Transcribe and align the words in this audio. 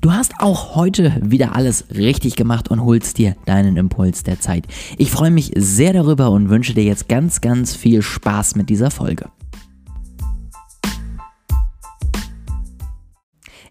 Du 0.00 0.12
hast 0.12 0.34
auch 0.38 0.76
heute 0.76 1.12
wieder 1.20 1.56
alles 1.56 1.86
richtig 1.90 2.36
gemacht 2.36 2.70
und 2.70 2.84
holst 2.84 3.18
dir 3.18 3.34
deinen 3.46 3.76
Impuls 3.76 4.22
der 4.22 4.38
Zeit. 4.38 4.68
Ich 4.96 5.10
freue 5.10 5.32
mich 5.32 5.50
sehr 5.56 5.92
darüber 5.92 6.30
und 6.30 6.50
wünsche 6.50 6.72
dir 6.72 6.84
jetzt 6.84 7.08
ganz, 7.08 7.40
ganz 7.40 7.74
viel 7.74 8.00
Spaß 8.00 8.54
mit 8.54 8.70
dieser 8.70 8.92
Folge. 8.92 9.28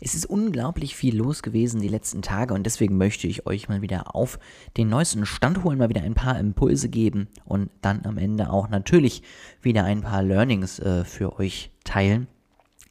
Es 0.01 0.15
ist 0.15 0.25
unglaublich 0.25 0.97
viel 0.97 1.15
los 1.15 1.41
gewesen 1.41 1.81
die 1.81 1.87
letzten 1.87 2.21
Tage 2.21 2.53
und 2.53 2.65
deswegen 2.65 2.97
möchte 2.97 3.27
ich 3.27 3.47
euch 3.47 3.69
mal 3.69 3.81
wieder 3.81 4.13
auf 4.13 4.37
den 4.75 4.89
neuesten 4.89 5.25
Stand 5.25 5.63
holen, 5.63 5.77
mal 5.77 5.89
wieder 5.89 6.03
ein 6.03 6.13
paar 6.13 6.37
Impulse 6.37 6.89
geben 6.89 7.29
und 7.45 7.69
dann 7.81 8.05
am 8.05 8.17
Ende 8.17 8.49
auch 8.49 8.67
natürlich 8.67 9.23
wieder 9.61 9.85
ein 9.85 10.01
paar 10.01 10.23
Learnings 10.23 10.79
äh, 10.79 11.05
für 11.05 11.39
euch 11.39 11.71
teilen. 11.85 12.27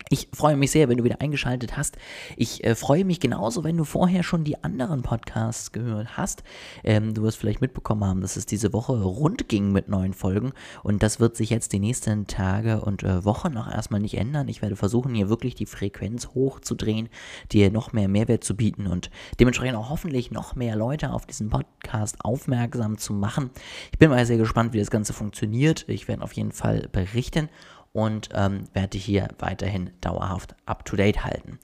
Ich 0.08 0.28
freue 0.32 0.56
mich 0.56 0.70
sehr, 0.70 0.88
wenn 0.88 0.98
du 0.98 1.04
wieder 1.04 1.20
eingeschaltet 1.20 1.76
hast. 1.76 1.96
Ich 2.36 2.62
äh, 2.62 2.76
freue 2.76 3.04
mich 3.04 3.18
genauso, 3.18 3.64
wenn 3.64 3.76
du 3.76 3.84
vorher 3.84 4.22
schon 4.22 4.44
die 4.44 4.62
anderen 4.62 5.02
Podcasts 5.02 5.72
gehört 5.72 6.16
hast. 6.16 6.44
Ähm, 6.84 7.12
du 7.12 7.22
wirst 7.22 7.38
vielleicht 7.38 7.60
mitbekommen 7.60 8.04
haben, 8.04 8.20
dass 8.20 8.36
es 8.36 8.46
diese 8.46 8.72
Woche 8.72 9.02
rund 9.02 9.48
ging 9.48 9.72
mit 9.72 9.88
neuen 9.88 10.14
Folgen 10.14 10.52
und 10.84 11.02
das 11.02 11.18
wird 11.18 11.36
sich 11.36 11.50
jetzt 11.50 11.72
die 11.72 11.80
nächsten 11.80 12.28
Tage 12.28 12.82
und 12.82 13.02
äh, 13.02 13.24
Wochen 13.24 13.52
noch 13.52 13.68
erstmal 13.68 14.00
nicht 14.00 14.16
ändern. 14.16 14.46
Ich 14.48 14.62
werde 14.62 14.76
versuchen, 14.76 15.12
hier 15.12 15.28
wirklich 15.28 15.56
die 15.56 15.66
Frequenz 15.66 16.28
hochzudrehen, 16.34 17.08
dir 17.50 17.72
noch 17.72 17.92
mehr 17.92 18.06
Mehrwert 18.06 18.44
zu 18.44 18.56
bieten 18.56 18.86
und 18.86 19.10
dementsprechend 19.40 19.76
auch 19.76 19.90
hoffentlich 19.90 20.30
noch 20.30 20.54
mehr 20.54 20.76
Leute 20.76 21.12
auf 21.12 21.26
diesen 21.26 21.50
Podcast 21.50 22.24
aufmerksam 22.24 22.96
zu 22.96 23.12
machen. 23.12 23.50
Ich 23.90 23.98
bin 23.98 24.10
mal 24.10 24.24
sehr 24.24 24.38
gespannt, 24.38 24.72
wie 24.72 24.78
das 24.78 24.90
Ganze 24.90 25.12
funktioniert. 25.12 25.84
Ich 25.88 26.06
werde 26.06 26.22
auf 26.22 26.32
jeden 26.32 26.52
Fall 26.52 26.88
berichten 26.92 27.48
und 27.92 28.28
ähm, 28.34 28.64
werde 28.72 28.98
hier 28.98 29.28
weiterhin 29.38 29.90
dauerhaft 30.00 30.54
up-to-date 30.66 31.24
halten. 31.24 31.58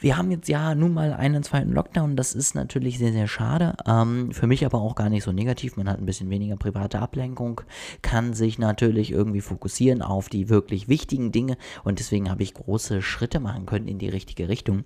Wir 0.00 0.16
haben 0.16 0.30
jetzt 0.30 0.48
ja 0.48 0.76
nun 0.76 0.94
mal 0.94 1.12
einen 1.12 1.42
zweiten 1.42 1.72
Lockdown, 1.72 2.14
das 2.14 2.32
ist 2.32 2.54
natürlich 2.54 2.98
sehr, 2.98 3.12
sehr 3.12 3.26
schade. 3.26 3.74
Ähm, 3.84 4.30
für 4.30 4.46
mich 4.46 4.64
aber 4.64 4.80
auch 4.80 4.94
gar 4.94 5.08
nicht 5.08 5.24
so 5.24 5.32
negativ. 5.32 5.76
Man 5.76 5.88
hat 5.88 5.98
ein 5.98 6.06
bisschen 6.06 6.30
weniger 6.30 6.56
private 6.56 7.00
Ablenkung, 7.00 7.62
kann 8.00 8.32
sich 8.32 8.60
natürlich 8.60 9.10
irgendwie 9.10 9.40
fokussieren 9.40 10.00
auf 10.00 10.28
die 10.28 10.48
wirklich 10.48 10.88
wichtigen 10.88 11.32
Dinge 11.32 11.56
und 11.82 11.98
deswegen 11.98 12.30
habe 12.30 12.44
ich 12.44 12.54
große 12.54 13.02
Schritte 13.02 13.40
machen 13.40 13.66
können 13.66 13.88
in 13.88 13.98
die 13.98 14.08
richtige 14.08 14.48
Richtung. 14.48 14.84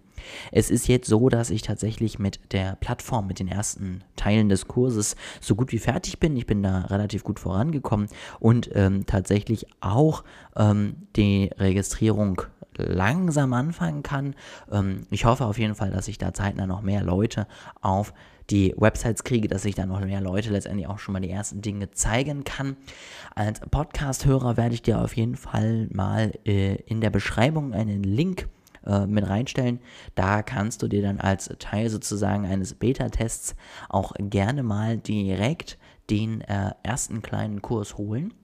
Es 0.51 0.71
ist 0.71 0.89
jetzt 0.89 1.09
so, 1.09 1.29
dass 1.29 1.51
ich 1.51 1.61
tatsächlich 1.61 2.19
mit 2.19 2.41
der 2.53 2.77
Plattform, 2.77 3.27
mit 3.27 3.39
den 3.39 3.49
ersten 3.49 4.05
Teilen 4.17 4.49
des 4.49 4.67
Kurses 4.67 5.17
so 5.43 5.55
gut 5.55 5.73
wie 5.73 5.79
fertig 5.79 6.21
bin. 6.21 6.37
Ich 6.39 6.47
bin 6.47 6.63
da 6.63 6.87
relativ 6.87 7.23
gut 7.23 7.39
vorangekommen 7.39 8.09
und 8.41 8.71
ähm, 8.73 9.05
tatsächlich 9.05 9.67
auch 9.81 10.25
ähm, 10.57 10.97
die 11.17 11.51
Registrierung 11.59 12.43
langsam 12.77 13.53
anfangen 13.53 14.03
kann. 14.03 14.35
Ähm, 14.71 15.07
ich 15.11 15.25
hoffe 15.25 15.45
auf 15.45 15.59
jeden 15.59 15.75
Fall, 15.75 15.91
dass 15.91 16.09
ich 16.09 16.19
da 16.19 16.33
zeitnah 16.35 16.67
noch 16.67 16.83
mehr 16.83 17.03
Leute 17.03 17.47
auf 17.81 18.13
die 18.51 18.75
Websites 18.77 19.25
kriege, 19.25 19.49
dass 19.49 19.65
ich 19.65 19.75
dann 19.75 19.89
noch 19.89 20.01
mehr 20.01 20.21
Leute 20.21 20.51
letztendlich 20.51 20.87
auch 20.87 20.99
schon 20.99 21.13
mal 21.13 21.21
die 21.21 21.31
ersten 21.31 21.63
Dinge 21.63 21.91
zeigen 21.91 22.45
kann. 22.45 22.77
Als 23.35 23.61
Podcast-Hörer 23.61 24.57
werde 24.57 24.75
ich 24.75 24.83
dir 24.83 25.01
auf 25.01 25.17
jeden 25.17 25.37
Fall 25.37 25.89
mal 25.93 26.33
äh, 26.45 26.75
in 26.83 27.01
der 27.01 27.11
Beschreibung 27.11 27.73
einen 27.73 28.03
Link 28.03 28.49
äh, 28.85 29.07
mit 29.07 29.29
reinstellen. 29.29 29.81
Da 30.15 30.43
kannst 30.43 30.83
du 30.83 30.89
dir 30.89 31.03
dann 31.03 31.21
als 31.21 31.55
Teil 31.59 31.89
sozusagen 31.89 32.47
eines 32.47 32.75
Beta-Tests 32.75 33.55
auch 33.89 34.13
gerne 34.19 34.63
mal 34.63 34.99
direkt 34.99 35.79
den 36.11 36.41
äh, 36.43 36.73
ersten 36.83 37.23
kleinen 37.23 37.63
Kurs 37.63 37.97
holen. 37.97 38.35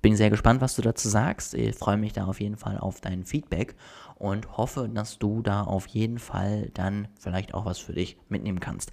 Bin 0.00 0.16
sehr 0.16 0.30
gespannt, 0.30 0.60
was 0.60 0.76
du 0.76 0.82
dazu 0.82 1.08
sagst. 1.08 1.54
Ich 1.54 1.76
freue 1.76 1.96
mich 1.96 2.12
da 2.12 2.26
auf 2.26 2.40
jeden 2.40 2.56
Fall 2.56 2.78
auf 2.78 3.00
dein 3.00 3.24
Feedback 3.24 3.74
und 4.16 4.56
hoffe, 4.56 4.88
dass 4.92 5.18
du 5.18 5.42
da 5.42 5.62
auf 5.62 5.86
jeden 5.86 6.18
Fall 6.18 6.70
dann 6.74 7.08
vielleicht 7.18 7.54
auch 7.54 7.64
was 7.64 7.78
für 7.78 7.92
dich 7.92 8.16
mitnehmen 8.28 8.60
kannst. 8.60 8.92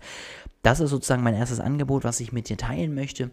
Das 0.62 0.80
ist 0.80 0.90
sozusagen 0.90 1.24
mein 1.24 1.36
erstes 1.36 1.60
Angebot, 1.60 2.04
was 2.04 2.20
ich 2.20 2.32
mit 2.32 2.50
dir 2.50 2.58
teilen 2.58 2.96
möchte. 2.96 3.32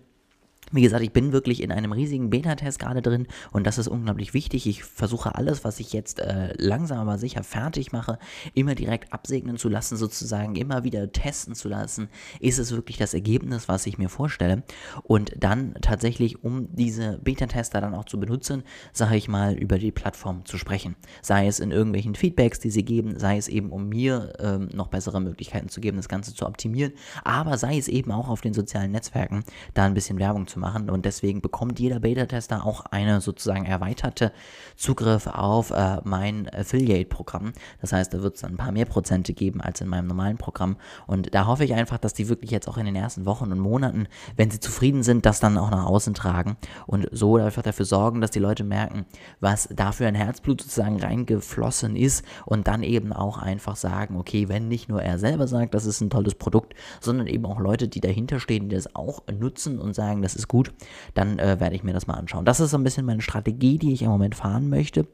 Wie 0.75 0.81
gesagt, 0.81 1.03
ich 1.03 1.13
bin 1.13 1.33
wirklich 1.33 1.63
in 1.63 1.71
einem 1.71 1.93
riesigen 1.93 2.31
Beta-Test 2.31 2.79
gerade 2.79 3.03
drin 3.03 3.27
und 3.51 3.67
das 3.67 3.77
ist 3.77 3.89
unglaublich 3.89 4.33
wichtig. 4.33 4.67
Ich 4.67 4.85
versuche 4.85 5.35
alles, 5.35 5.65
was 5.65 5.79
ich 5.81 5.93
jetzt 5.93 6.19
äh, 6.19 6.55
langsam 6.57 6.99
aber 6.99 7.19
sicher 7.19 7.43
fertig 7.43 7.93
mache, 7.93 8.19
immer 8.55 8.75
direkt 8.75 9.13
absegnen 9.13 9.59
zu 9.59 9.69
lassen, 9.69 9.99
sozusagen 9.99 10.57
immer 10.57 10.83
wieder 10.83 11.13
testen 11.13 11.55
zu 11.55 11.69
lassen. 11.69 12.09
Ist 12.41 12.59
es 12.59 12.73
wirklich 12.73 12.97
das 12.97 13.13
Ergebnis, 13.13 13.69
was 13.69 13.85
ich 13.85 13.99
mir 13.99 14.09
vorstelle? 14.09 14.63
Und 15.03 15.33
dann 15.39 15.75
tatsächlich, 15.83 16.43
um 16.43 16.75
diese 16.75 17.19
Beta-Tester 17.19 17.83
dann 17.83 17.95
auch 17.95 18.07
zu 18.07 18.19
benutzen, 18.19 18.63
sage 18.95 19.17
ich 19.17 19.29
mal, 19.29 19.53
über 19.53 19.79
die 19.79 19.93
Plattform 19.93 20.47
zu 20.47 20.57
sprechen. 20.57 20.97
Sei 21.21 21.47
es 21.49 21.61
in 21.61 21.71
irgendwelchen 21.71 22.15
Feedbacks, 22.15 22.61
die 22.61 22.71
sie 22.71 22.85
geben, 22.85 23.19
sei 23.19 23.37
es 23.37 23.49
eben, 23.49 23.73
um 23.73 23.91
mir 23.91 24.33
ähm, 24.39 24.71
noch 24.73 24.89
bessere 24.89 25.21
Möglichkeiten 25.21 25.69
zu 25.69 25.83
geben, 25.83 25.99
das 25.99 26.09
Ganze 26.09 26.35
zu 26.35 26.47
optimieren, 26.47 26.95
aber 27.25 27.59
sei 27.59 27.77
es 27.77 27.89
eben 27.89 28.11
auch 28.11 28.31
auf 28.31 28.41
den 28.41 28.55
sozialen 28.55 28.93
Netzwerken, 28.93 29.45
da 29.75 29.85
ein 29.85 29.93
bisschen 29.93 30.19
Werbung 30.19 30.47
zu 30.47 30.59
machen 30.59 30.62
und 30.63 31.05
deswegen 31.05 31.41
bekommt 31.41 31.79
jeder 31.81 32.01
Beta-Tester 32.01 32.65
auch 32.65 32.85
eine 32.87 33.21
sozusagen 33.21 33.67
erweiterte 33.67 34.33
Zugriff 34.77 35.27
auf 35.27 35.71
äh, 35.71 35.99
mein 36.05 36.49
Affiliate-Programm. 36.49 37.53
Das 37.81 37.93
heißt, 37.93 38.15
da 38.15 38.23
wird 38.23 38.37
es 38.37 38.43
dann 38.43 38.53
ein 38.53 38.57
paar 38.57 38.73
mehr 38.73 38.87
Prozente 38.87 39.33
geben 39.33 39.61
als 39.61 39.81
in 39.81 39.89
meinem 39.89 40.07
normalen 40.07 40.39
Programm 40.39 40.77
und 41.07 41.35
da 41.35 41.47
hoffe 41.47 41.65
ich 41.65 41.75
einfach, 41.75 41.99
dass 41.99 42.15
die 42.15 42.29
wirklich 42.29 42.51
jetzt 42.51 42.69
auch 42.69 42.77
in 42.77 42.87
den 42.87 42.97
ersten 42.97 43.27
Wochen 43.27 43.51
und 43.53 43.59
Monaten, 43.59 44.07
wenn 44.37 44.51
sie 44.51 44.61
zufrieden 44.61 45.03
sind, 45.03 45.27
das 45.27 45.41
dann 45.41 45.59
auch 45.59 45.71
nach 45.71 45.87
außen 45.87 46.15
tragen 46.15 46.57
und 46.87 47.09
so 47.13 47.37
einfach 47.37 47.63
dafür 47.63 47.87
sorgen, 47.87 48.21
dass 48.21 48.31
die 48.31 48.39
Leute 48.39 48.65
merken, 48.65 49.07
was 49.41 49.69
dafür 49.75 50.09
ein 50.09 50.15
Herzblut 50.15 50.61
sozusagen 50.63 51.01
reingeflossen 51.01 51.97
ist 51.97 52.25
und 52.47 52.69
dann 52.69 52.83
eben 52.83 53.13
auch 53.13 53.39
einfach 53.39 53.77
sagen, 53.77 54.17
okay, 54.17 54.49
wenn 54.49 54.69
nicht 54.69 54.89
nur 54.89 55.03
er 55.03 55.19
selber 55.19 55.47
sagt, 55.47 55.75
das 55.75 55.87
ist 55.87 56.01
ein 56.01 56.11
tolles 56.11 56.35
Produkt, 56.35 56.75
sondern 57.01 57.27
eben 57.27 57.47
auch 57.47 57.61
Leute, 57.61 57.89
die 57.89 58.01
dahinter 58.01 58.41
stehen, 58.41 58.69
die 58.69 58.77
das 58.77 58.95
auch 58.95 59.23
nutzen 59.33 59.79
und 59.79 59.95
sagen, 59.95 60.23
das 60.23 60.35
ist 60.35 60.49
gut, 60.53 60.75
dann 61.15 61.39
äh, 61.39 61.59
werde 61.61 61.75
ich 61.75 61.83
mir 61.83 61.95
das 61.95 62.07
mal 62.07 62.13
anschauen. 62.13 62.45
Das 62.45 62.61
ist 62.61 62.73
so 62.73 62.77
ein 62.77 62.85
bisschen 62.85 63.07
meine 63.07 63.23
Strategie, 63.23 63.79
die 63.79 63.95
ich 63.95 64.03
im 64.03 64.11
Moment 64.11 64.35
fahren 64.35 64.69
möchte. 64.69 65.07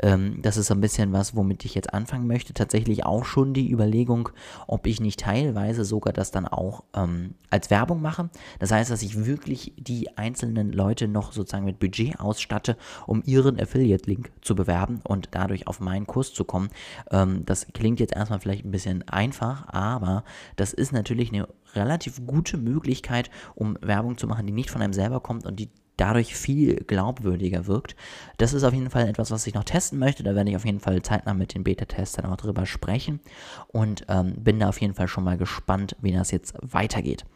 Ähm, 0.00 0.40
das 0.40 0.56
ist 0.56 0.68
so 0.68 0.74
ein 0.74 0.80
bisschen 0.80 1.12
was, 1.12 1.36
womit 1.36 1.66
ich 1.66 1.74
jetzt 1.74 1.92
anfangen 1.92 2.26
möchte. 2.26 2.54
Tatsächlich 2.54 3.04
auch 3.04 3.26
schon 3.26 3.52
die 3.52 3.70
Überlegung, 3.70 4.30
ob 4.66 4.86
ich 4.86 4.98
nicht 4.98 5.20
teilweise 5.20 5.84
sogar 5.84 6.14
das 6.14 6.30
dann 6.30 6.48
auch 6.48 6.84
ähm, 6.96 7.34
als 7.50 7.68
Werbung 7.68 8.00
mache. 8.00 8.30
Das 8.60 8.70
heißt, 8.70 8.90
dass 8.90 9.02
ich 9.02 9.26
wirklich 9.26 9.74
die 9.76 10.16
einzelnen 10.16 10.72
Leute 10.72 11.06
noch 11.06 11.32
sozusagen 11.32 11.66
mit 11.66 11.78
Budget 11.78 12.18
ausstatte, 12.18 12.78
um 13.06 13.22
ihren 13.26 13.60
Affiliate-Link 13.60 14.32
zu 14.40 14.54
bewerben 14.54 15.02
und 15.04 15.28
dadurch 15.32 15.66
auf 15.66 15.80
meinen 15.80 16.06
Kurs 16.06 16.32
zu 16.32 16.44
kommen. 16.44 16.70
Ähm, 17.10 17.44
das 17.44 17.66
klingt 17.74 18.00
jetzt 18.00 18.16
erstmal 18.16 18.40
vielleicht 18.40 18.64
ein 18.64 18.70
bisschen 18.70 19.06
einfach, 19.06 19.68
aber 19.68 20.24
das 20.56 20.72
ist 20.72 20.94
natürlich 20.94 21.30
eine 21.30 21.46
relativ 21.74 22.24
gute 22.26 22.56
Möglichkeit, 22.56 23.30
um 23.54 23.78
Werbung 23.80 24.18
zu 24.18 24.26
machen, 24.26 24.46
die 24.46 24.52
nicht 24.52 24.70
von 24.70 24.82
einem 24.82 24.92
selber 24.92 25.20
kommt 25.20 25.46
und 25.46 25.58
die 25.58 25.70
dadurch 25.96 26.34
viel 26.34 26.76
glaubwürdiger 26.84 27.66
wirkt. 27.66 27.96
Das 28.38 28.54
ist 28.54 28.64
auf 28.64 28.72
jeden 28.72 28.90
Fall 28.90 29.08
etwas, 29.08 29.30
was 29.30 29.46
ich 29.46 29.54
noch 29.54 29.64
testen 29.64 29.98
möchte. 29.98 30.22
Da 30.22 30.34
werde 30.34 30.50
ich 30.50 30.56
auf 30.56 30.64
jeden 30.64 30.80
Fall 30.80 31.02
zeitnah 31.02 31.34
mit 31.34 31.54
den 31.54 31.64
Beta-Testern 31.64 32.26
auch 32.26 32.36
drüber 32.36 32.66
sprechen 32.66 33.20
und 33.66 34.06
ähm, 34.08 34.34
bin 34.36 34.60
da 34.60 34.68
auf 34.68 34.80
jeden 34.80 34.94
Fall 34.94 35.08
schon 35.08 35.24
mal 35.24 35.36
gespannt, 35.36 35.96
wie 36.00 36.12
das 36.12 36.30
jetzt 36.30 36.54
weitergeht. 36.60 37.26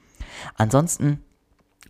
Ansonsten 0.56 1.18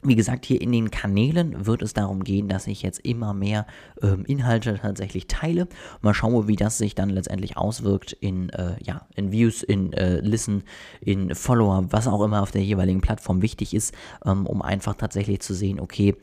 wie 0.03 0.17
gesagt, 0.17 0.45
hier 0.45 0.61
in 0.61 0.73
den 0.73 0.91
Kanälen 0.91 1.67
wird 1.67 1.83
es 1.83 1.95
darum 1.95 2.25
gehen, 2.25 2.49
dass 2.49 2.67
ich 2.67 2.83
jetzt 2.83 3.01
immer 3.01 3.35
mehr 3.35 3.67
ähm, 4.03 4.25
Inhalte 4.27 4.79
tatsächlich 4.81 5.29
teile. 5.29 5.69
Mal 6.01 6.13
schauen, 6.13 6.49
wie 6.49 6.57
das 6.57 6.79
sich 6.79 6.95
dann 6.95 7.09
letztendlich 7.09 7.57
auswirkt 7.57 8.13
in, 8.13 8.51
äh, 8.51 8.75
ja, 8.83 9.07
in 9.15 9.31
Views, 9.31 9.63
in 9.63 9.93
äh, 9.93 10.21
Listen, 10.21 10.65
in 11.01 11.35
Follower, 11.35 11.87
was 11.91 12.09
auch 12.09 12.23
immer 12.25 12.43
auf 12.43 12.51
der 12.51 12.63
jeweiligen 12.63 13.01
Plattform 13.01 13.43
wichtig 13.43 13.75
ist, 13.75 13.95
ähm, 14.25 14.47
um 14.47 14.61
einfach 14.61 14.95
tatsächlich 14.95 15.41
zu 15.41 15.55
sehen, 15.55 15.79
okay, 15.79 16.17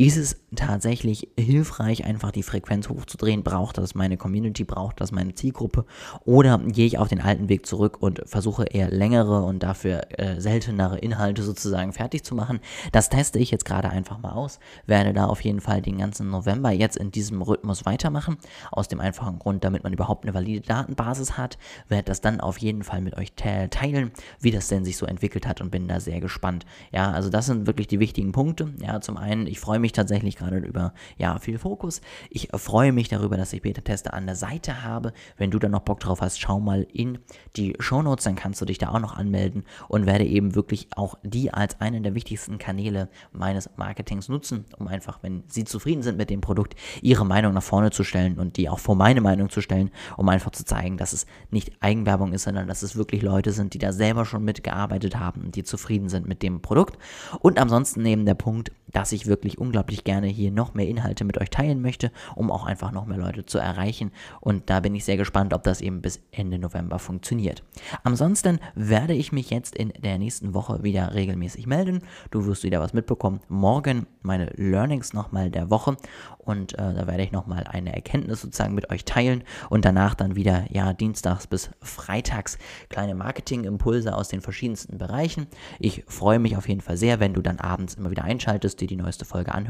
ist 0.00 0.16
es 0.16 0.40
tatsächlich 0.56 1.28
hilfreich, 1.38 2.06
einfach 2.06 2.30
die 2.30 2.42
Frequenz 2.42 2.88
hochzudrehen? 2.88 3.42
Braucht 3.42 3.76
das 3.76 3.94
meine 3.94 4.16
Community? 4.16 4.64
Braucht 4.64 4.98
das 4.98 5.12
meine 5.12 5.34
Zielgruppe? 5.34 5.84
Oder 6.24 6.56
gehe 6.56 6.86
ich 6.86 6.96
auf 6.96 7.08
den 7.08 7.20
alten 7.20 7.50
Weg 7.50 7.66
zurück 7.66 7.98
und 8.00 8.22
versuche 8.24 8.64
eher 8.64 8.90
längere 8.90 9.42
und 9.42 9.62
dafür 9.62 10.00
äh, 10.18 10.40
seltenere 10.40 10.98
Inhalte 10.98 11.42
sozusagen 11.42 11.92
fertig 11.92 12.24
zu 12.24 12.34
machen? 12.34 12.60
Das 12.92 13.10
teste 13.10 13.38
ich 13.38 13.50
jetzt 13.50 13.66
gerade 13.66 13.90
einfach 13.90 14.18
mal 14.18 14.32
aus. 14.32 14.58
Werde 14.86 15.12
da 15.12 15.26
auf 15.26 15.42
jeden 15.42 15.60
Fall 15.60 15.82
den 15.82 15.98
ganzen 15.98 16.30
November 16.30 16.70
jetzt 16.70 16.96
in 16.96 17.10
diesem 17.10 17.42
Rhythmus 17.42 17.84
weitermachen. 17.84 18.38
Aus 18.72 18.88
dem 18.88 19.00
einfachen 19.00 19.38
Grund, 19.38 19.64
damit 19.64 19.84
man 19.84 19.92
überhaupt 19.92 20.24
eine 20.24 20.32
valide 20.32 20.62
Datenbasis 20.62 21.36
hat. 21.36 21.58
Werde 21.90 22.04
das 22.04 22.22
dann 22.22 22.40
auf 22.40 22.56
jeden 22.56 22.84
Fall 22.84 23.02
mit 23.02 23.18
euch 23.18 23.34
teilen, 23.34 24.12
wie 24.40 24.50
das 24.50 24.68
denn 24.68 24.82
sich 24.82 24.96
so 24.96 25.04
entwickelt 25.04 25.46
hat 25.46 25.60
und 25.60 25.70
bin 25.70 25.88
da 25.88 26.00
sehr 26.00 26.20
gespannt. 26.20 26.64
Ja, 26.90 27.10
also 27.10 27.28
das 27.28 27.44
sind 27.44 27.66
wirklich 27.66 27.86
die 27.86 28.00
wichtigen 28.00 28.32
Punkte. 28.32 28.72
Ja, 28.80 29.02
zum 29.02 29.18
einen, 29.18 29.46
ich 29.46 29.60
freue 29.60 29.78
mich, 29.78 29.89
ich 29.90 29.92
tatsächlich 29.92 30.36
gerade 30.36 30.58
über 30.58 30.94
ja, 31.18 31.38
viel 31.38 31.58
Fokus. 31.58 32.00
Ich 32.30 32.48
freue 32.54 32.92
mich 32.92 33.08
darüber, 33.08 33.36
dass 33.36 33.52
ich 33.52 33.62
Beta-Tester 33.62 34.14
an 34.14 34.26
der 34.26 34.36
Seite 34.36 34.82
habe. 34.82 35.12
Wenn 35.36 35.50
du 35.50 35.58
da 35.58 35.68
noch 35.68 35.80
Bock 35.80 36.00
drauf 36.00 36.20
hast, 36.20 36.40
schau 36.40 36.60
mal 36.60 36.86
in 36.92 37.18
die 37.56 37.74
Show 37.78 38.02
Notes, 38.02 38.24
dann 38.24 38.36
kannst 38.36 38.60
du 38.60 38.64
dich 38.64 38.78
da 38.78 38.90
auch 38.90 39.00
noch 39.00 39.16
anmelden 39.16 39.64
und 39.88 40.06
werde 40.06 40.24
eben 40.24 40.54
wirklich 40.54 40.88
auch 40.96 41.16
die 41.22 41.52
als 41.52 41.80
einen 41.80 42.02
der 42.02 42.14
wichtigsten 42.14 42.58
Kanäle 42.58 43.08
meines 43.32 43.68
Marketings 43.76 44.28
nutzen, 44.28 44.64
um 44.78 44.88
einfach, 44.88 45.18
wenn 45.22 45.42
sie 45.48 45.64
zufrieden 45.64 46.02
sind 46.02 46.16
mit 46.16 46.30
dem 46.30 46.40
Produkt, 46.40 46.76
ihre 47.02 47.26
Meinung 47.26 47.52
nach 47.52 47.62
vorne 47.62 47.90
zu 47.90 48.04
stellen 48.04 48.38
und 48.38 48.56
die 48.56 48.68
auch 48.68 48.78
vor 48.78 48.94
meine 48.94 49.20
Meinung 49.20 49.50
zu 49.50 49.60
stellen, 49.60 49.90
um 50.16 50.28
einfach 50.28 50.52
zu 50.52 50.64
zeigen, 50.64 50.96
dass 50.96 51.12
es 51.12 51.26
nicht 51.50 51.72
Eigenwerbung 51.80 52.32
ist, 52.32 52.44
sondern 52.44 52.68
dass 52.68 52.82
es 52.82 52.96
wirklich 52.96 53.22
Leute 53.22 53.52
sind, 53.52 53.74
die 53.74 53.78
da 53.78 53.92
selber 53.92 54.24
schon 54.24 54.44
mitgearbeitet 54.44 55.18
haben, 55.18 55.50
die 55.50 55.64
zufrieden 55.64 56.08
sind 56.08 56.28
mit 56.28 56.42
dem 56.42 56.62
Produkt. 56.62 56.98
Und 57.40 57.58
ansonsten 57.58 58.02
neben 58.02 58.24
der 58.26 58.34
Punkt, 58.34 58.72
dass 58.92 59.12
ich 59.12 59.26
wirklich 59.26 59.58
unglaublich 59.58 59.79
gerne 60.04 60.26
hier 60.26 60.50
noch 60.50 60.74
mehr 60.74 60.88
Inhalte 60.88 61.24
mit 61.24 61.38
euch 61.38 61.50
teilen 61.50 61.80
möchte, 61.80 62.10
um 62.34 62.50
auch 62.50 62.66
einfach 62.66 62.92
noch 62.92 63.06
mehr 63.06 63.18
Leute 63.18 63.46
zu 63.46 63.58
erreichen. 63.58 64.12
Und 64.40 64.70
da 64.70 64.80
bin 64.80 64.94
ich 64.94 65.04
sehr 65.04 65.16
gespannt, 65.16 65.54
ob 65.54 65.62
das 65.62 65.80
eben 65.80 66.02
bis 66.02 66.20
Ende 66.32 66.58
November 66.58 66.98
funktioniert. 66.98 67.62
Ansonsten 68.02 68.60
werde 68.74 69.14
ich 69.14 69.32
mich 69.32 69.50
jetzt 69.50 69.74
in 69.74 69.92
der 70.02 70.18
nächsten 70.18 70.54
Woche 70.54 70.82
wieder 70.82 71.14
regelmäßig 71.14 71.66
melden. 71.66 72.02
Du 72.30 72.46
wirst 72.46 72.64
wieder 72.64 72.80
was 72.80 72.92
mitbekommen. 72.92 73.40
Morgen 73.48 74.06
meine 74.22 74.46
Learnings 74.56 75.12
nochmal 75.12 75.50
der 75.50 75.70
Woche 75.70 75.96
und 76.38 76.74
äh, 76.74 76.94
da 76.94 77.06
werde 77.06 77.22
ich 77.22 77.32
nochmal 77.32 77.64
eine 77.68 77.94
Erkenntnis 77.94 78.40
sozusagen 78.40 78.74
mit 78.74 78.90
euch 78.90 79.04
teilen 79.04 79.44
und 79.68 79.84
danach 79.84 80.14
dann 80.14 80.36
wieder, 80.36 80.64
ja, 80.70 80.92
dienstags 80.92 81.46
bis 81.46 81.70
freitags 81.80 82.58
kleine 82.88 83.14
Marketing-Impulse 83.14 84.14
aus 84.14 84.28
den 84.28 84.40
verschiedensten 84.40 84.98
Bereichen. 84.98 85.46
Ich 85.78 86.04
freue 86.06 86.38
mich 86.38 86.56
auf 86.56 86.68
jeden 86.68 86.80
Fall 86.80 86.96
sehr, 86.96 87.20
wenn 87.20 87.34
du 87.34 87.42
dann 87.42 87.60
abends 87.60 87.94
immer 87.94 88.10
wieder 88.10 88.24
einschaltest, 88.24 88.80
dir 88.80 88.88
die 88.88 88.96
neueste 88.96 89.24
Folge 89.24 89.54
anhörst 89.54 89.69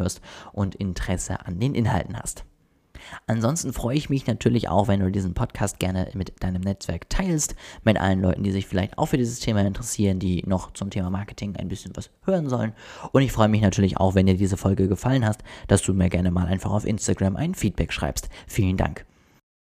und 0.52 0.74
Interesse 0.74 1.46
an 1.46 1.60
den 1.60 1.74
Inhalten 1.74 2.18
hast. 2.18 2.44
Ansonsten 3.26 3.72
freue 3.72 3.96
ich 3.96 4.10
mich 4.10 4.26
natürlich 4.26 4.68
auch, 4.68 4.88
wenn 4.88 5.00
du 5.00 5.10
diesen 5.10 5.34
Podcast 5.34 5.78
gerne 5.78 6.08
mit 6.14 6.42
deinem 6.42 6.62
Netzwerk 6.62 7.08
teilst, 7.08 7.54
mit 7.82 7.98
allen 7.98 8.20
Leuten, 8.20 8.42
die 8.42 8.52
sich 8.52 8.66
vielleicht 8.66 8.98
auch 8.98 9.06
für 9.06 9.16
dieses 9.16 9.40
Thema 9.40 9.62
interessieren, 9.62 10.18
die 10.18 10.42
noch 10.46 10.72
zum 10.72 10.90
Thema 10.90 11.10
Marketing 11.10 11.56
ein 11.56 11.68
bisschen 11.68 11.96
was 11.96 12.10
hören 12.24 12.48
sollen. 12.48 12.72
Und 13.12 13.22
ich 13.22 13.32
freue 13.32 13.48
mich 13.48 13.62
natürlich 13.62 13.96
auch, 13.96 14.14
wenn 14.14 14.26
dir 14.26 14.36
diese 14.36 14.56
Folge 14.56 14.88
gefallen 14.88 15.24
hat, 15.24 15.38
dass 15.68 15.82
du 15.82 15.94
mir 15.94 16.08
gerne 16.08 16.30
mal 16.30 16.46
einfach 16.46 16.70
auf 16.70 16.84
Instagram 16.84 17.36
ein 17.36 17.54
Feedback 17.54 17.92
schreibst. 17.92 18.28
Vielen 18.46 18.76
Dank. 18.76 19.09